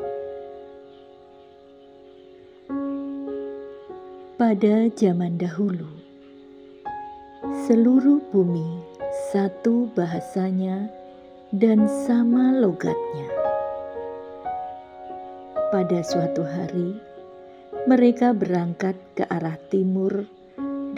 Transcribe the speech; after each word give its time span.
Pada 4.37 4.93
zaman 4.93 5.39
dahulu, 5.39 6.06
seluruh 7.67 8.19
bumi 8.35 8.83
satu 9.31 9.87
bahasanya 9.95 10.91
dan 11.55 11.87
sama 11.87 12.51
logatnya. 12.59 13.31
Pada 15.71 16.03
suatu 16.03 16.43
hari, 16.43 16.99
mereka 17.87 18.35
berangkat 18.35 18.99
ke 19.15 19.23
arah 19.31 19.55
timur 19.71 20.27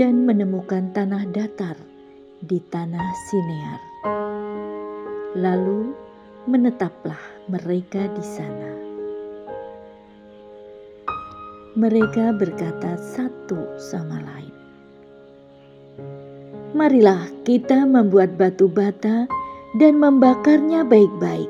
dan 0.01 0.25
menemukan 0.25 0.89
tanah 0.97 1.29
datar 1.29 1.77
di 2.41 2.57
tanah 2.65 3.09
Sinear. 3.29 3.81
Lalu 5.37 5.93
menetaplah 6.49 7.21
mereka 7.53 8.09
di 8.17 8.25
sana 8.25 8.89
mereka 11.79 12.35
berkata 12.35 12.99
satu 12.99 13.79
sama 13.79 14.19
lain, 14.19 14.58
"Marilah 16.77 17.33
kita 17.49 17.89
membuat 17.89 18.37
batu 18.37 18.69
bata 18.69 19.25
dan 19.81 19.97
membakarnya 19.97 20.85
baik-baik." 20.85 21.49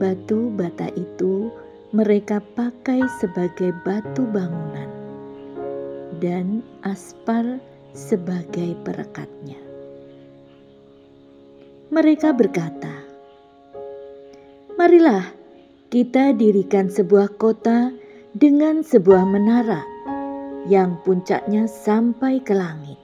Batu 0.00 0.48
bata 0.54 0.88
itu 0.96 1.52
mereka 1.92 2.40
pakai 2.56 3.04
sebagai 3.20 3.76
batu 3.84 4.24
bangunan 4.32 4.88
dan 6.22 6.64
aspal 6.86 7.60
sebagai 7.92 8.72
perekatnya. 8.80 9.60
Mereka 11.92 12.32
berkata, 12.32 13.04
"Marilah 14.80 15.28
kita 15.92 16.32
dirikan 16.32 16.88
sebuah 16.88 17.36
kota 17.36 17.92
dengan 18.32 18.80
sebuah 18.80 19.28
menara 19.28 19.91
yang 20.70 20.98
puncaknya 21.02 21.66
sampai 21.66 22.38
ke 22.42 22.54
langit. 22.54 22.98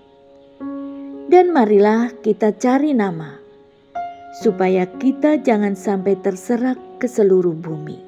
Dan 1.28 1.53
marilah 1.53 2.14
kita 2.25 2.56
cari 2.56 2.97
nama, 2.97 3.37
supaya 4.41 4.89
kita 4.98 5.42
jangan 5.42 5.77
sampai 5.77 6.17
terserak 6.19 6.79
ke 6.97 7.06
seluruh 7.11 7.53
bumi. 7.53 7.98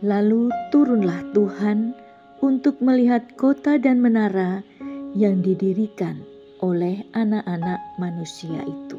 Lalu 0.00 0.48
turunlah 0.72 1.20
Tuhan 1.36 1.92
untuk 2.40 2.80
melihat 2.80 3.36
kota 3.36 3.76
dan 3.76 4.00
menara 4.00 4.64
yang 5.12 5.44
didirikan 5.44 6.24
oleh 6.64 7.04
anak-anak 7.12 7.80
manusia 8.00 8.64
itu. 8.64 8.96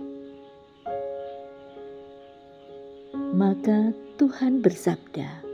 Maka 3.34 3.96
Tuhan 4.20 4.62
bersabda, 4.62 5.51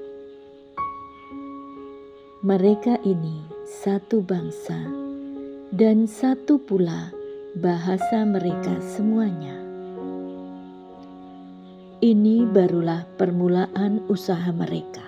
"Mereka 2.45 3.01
ini 3.01 3.41
satu 3.65 4.21
bangsa 4.21 4.77
dan 5.73 6.05
satu 6.05 6.61
pula 6.61 7.09
bahasa 7.57 8.25
mereka 8.25 8.77
semuanya." 8.83 9.57
Ini 11.97 12.45
barulah 12.53 13.09
permulaan 13.17 14.05
usaha 14.05 14.53
mereka. 14.53 15.01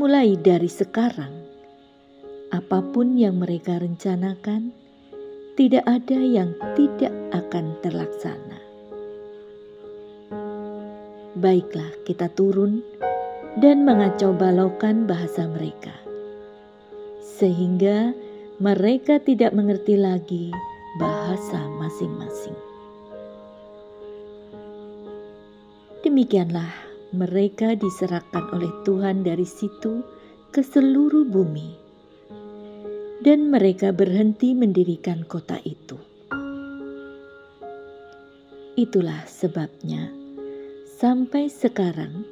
Mulai 0.00 0.40
dari 0.40 0.72
sekarang, 0.72 1.36
apa 2.48 2.80
pun 2.80 3.12
yang 3.20 3.36
mereka 3.36 3.76
rencanakan, 3.76 4.72
tidak 5.52 5.84
ada 5.84 6.16
yang 6.16 6.56
tidak 6.72 7.12
akan 7.36 7.76
terlaksana 7.84 8.64
baiklah 11.34 11.90
kita 12.06 12.30
turun 12.30 12.78
dan 13.58 13.86
mengacau 13.86 14.34
balaukan 14.34 15.06
bahasa 15.06 15.46
mereka, 15.46 15.94
sehingga 17.22 18.10
mereka 18.58 19.22
tidak 19.22 19.54
mengerti 19.54 19.94
lagi 19.94 20.50
bahasa 20.98 21.58
masing-masing. 21.78 22.56
Demikianlah 26.02 26.70
mereka 27.14 27.78
diserahkan 27.78 28.50
oleh 28.54 28.70
Tuhan 28.82 29.22
dari 29.22 29.46
situ 29.46 30.02
ke 30.50 30.62
seluruh 30.62 31.26
bumi, 31.26 31.74
dan 33.22 33.50
mereka 33.50 33.94
berhenti 33.94 34.52
mendirikan 34.52 35.22
kota 35.26 35.58
itu. 35.62 35.96
Itulah 38.74 39.22
sebabnya 39.30 40.24
Sampai 40.94 41.52
sekarang, 41.52 42.24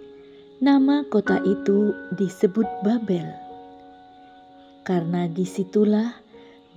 nama 0.63 1.03
kota 1.11 1.43
itu 1.43 1.91
disebut 2.15 2.71
Babel, 2.87 3.27
karena 4.87 5.27
di 5.27 5.43
situlah 5.43 6.15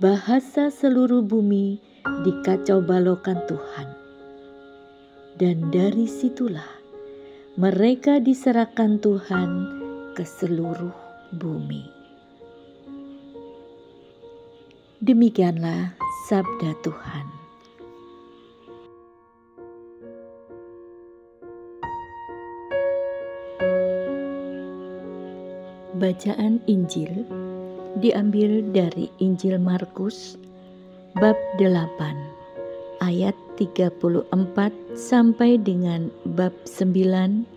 bahasa 0.02 0.74
seluruh 0.74 1.22
bumi 1.22 1.78
dikacau 2.26 2.82
balokan 2.82 3.38
Tuhan. 3.46 3.88
Dan 5.38 5.70
dari 5.70 6.10
situlah 6.10 6.66
mereka 7.54 8.18
diserahkan 8.18 8.98
Tuhan 8.98 9.50
ke 10.18 10.26
seluruh 10.26 10.96
bumi. 11.38 11.86
Demikianlah 14.98 15.94
sabda 16.26 16.74
Tuhan. 16.82 17.35
Bacaan 25.96 26.60
Injil 26.68 27.24
diambil 28.04 28.60
dari 28.68 29.08
Injil 29.16 29.56
Markus 29.56 30.36
bab 31.16 31.32
8 31.56 33.00
ayat 33.00 33.32
34 33.56 34.28
sampai 34.92 35.56
dengan 35.56 36.12
bab 36.36 36.52
9 36.68 37.48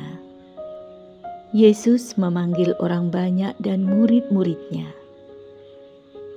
Yesus 1.52 2.16
memanggil 2.16 2.72
orang 2.80 3.12
banyak 3.12 3.52
dan 3.60 3.84
murid-muridnya 3.84 4.88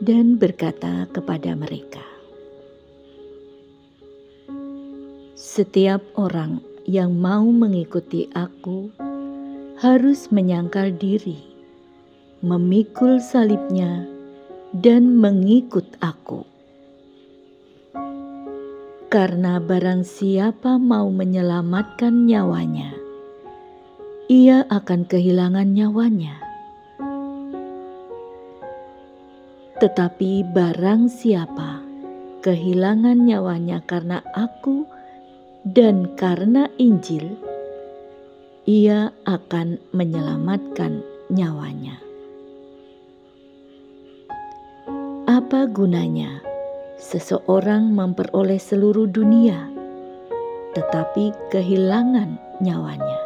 dan 0.04 0.36
berkata 0.36 1.08
kepada 1.16 1.56
mereka, 1.56 2.04
Setiap 5.44 6.00
orang 6.16 6.64
yang 6.88 7.20
mau 7.20 7.44
mengikuti 7.44 8.32
aku 8.32 8.96
harus 9.76 10.32
menyangkal 10.32 10.96
diri, 10.96 11.36
memikul 12.40 13.20
salibnya, 13.20 14.08
dan 14.72 15.20
mengikut 15.20 15.84
aku. 16.00 16.48
Karena 19.12 19.60
barang 19.60 20.08
siapa 20.08 20.80
mau 20.80 21.12
menyelamatkan 21.12 22.24
nyawanya, 22.24 22.96
ia 24.32 24.64
akan 24.72 25.04
kehilangan 25.04 25.76
nyawanya. 25.76 26.40
Tetapi 29.76 30.48
barang 30.56 31.12
siapa 31.12 31.84
kehilangan 32.40 33.28
nyawanya 33.28 33.84
karena 33.84 34.24
aku 34.32 34.93
dan 35.64 36.12
karena 36.20 36.68
Injil, 36.76 37.40
ia 38.68 39.16
akan 39.24 39.80
menyelamatkan 39.96 41.00
nyawanya. 41.32 42.04
Apa 45.24 45.72
gunanya 45.72 46.44
seseorang 47.00 47.96
memperoleh 47.96 48.60
seluruh 48.60 49.08
dunia, 49.08 49.72
tetapi 50.76 51.32
kehilangan 51.48 52.36
nyawanya? 52.60 53.20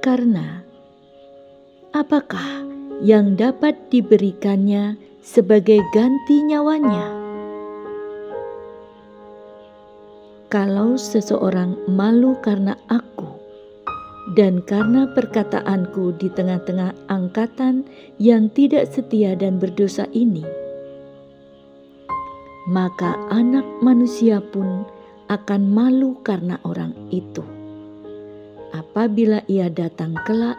Karena 0.00 0.64
apakah 1.92 2.64
yang 3.04 3.36
dapat 3.36 3.76
diberikannya 3.92 4.96
sebagai 5.20 5.84
ganti 5.92 6.40
nyawanya? 6.40 7.19
Kalau 10.50 10.98
seseorang 10.98 11.78
malu 11.86 12.34
karena 12.42 12.74
aku 12.90 13.38
dan 14.34 14.58
karena 14.66 15.06
perkataanku 15.14 16.18
di 16.18 16.26
tengah-tengah 16.26 16.90
angkatan 17.06 17.86
yang 18.18 18.50
tidak 18.50 18.90
setia 18.90 19.38
dan 19.38 19.62
berdosa 19.62 20.10
ini, 20.10 20.42
maka 22.66 23.14
Anak 23.30 23.62
Manusia 23.78 24.42
pun 24.42 24.82
akan 25.30 25.62
malu 25.70 26.18
karena 26.26 26.58
orang 26.66 26.98
itu. 27.14 27.46
Apabila 28.74 29.42
ia 29.46 29.70
datang 29.70 30.18
kelak 30.26 30.58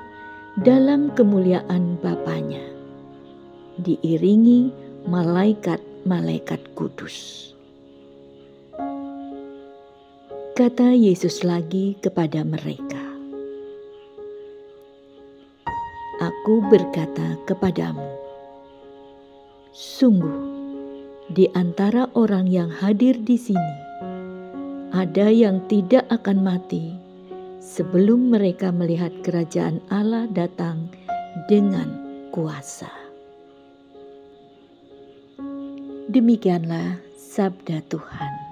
dalam 0.64 1.12
kemuliaan 1.16 2.00
Bapaknya, 2.00 2.64
diiringi 3.80 4.72
malaikat-malaikat 5.08 6.76
kudus. 6.76 7.52
Kata 10.62 10.94
Yesus 10.94 11.42
lagi 11.42 11.98
kepada 12.06 12.46
mereka, 12.46 13.02
"Aku 16.22 16.62
berkata 16.70 17.34
kepadamu, 17.50 18.06
sungguh 19.74 20.38
di 21.34 21.50
antara 21.58 22.14
orang 22.14 22.46
yang 22.46 22.70
hadir 22.70 23.18
di 23.26 23.42
sini 23.42 23.74
ada 24.94 25.34
yang 25.34 25.66
tidak 25.66 26.06
akan 26.14 26.46
mati 26.46 26.94
sebelum 27.58 28.30
mereka 28.30 28.70
melihat 28.70 29.10
kerajaan 29.26 29.82
Allah 29.90 30.30
datang 30.30 30.94
dengan 31.50 31.90
kuasa." 32.30 32.94
Demikianlah 36.06 37.02
sabda 37.18 37.82
Tuhan. 37.90 38.51